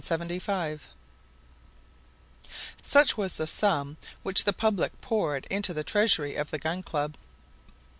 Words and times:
$5,446,675 0.03 0.81
Such 2.81 3.15
was 3.17 3.35
the 3.37 3.45
sum 3.45 3.97
which 4.23 4.45
the 4.45 4.51
public 4.51 4.99
poured 4.99 5.45
into 5.51 5.75
the 5.75 5.83
treasury 5.83 6.33
of 6.35 6.49
the 6.49 6.57
Gun 6.57 6.81
Club. 6.81 7.13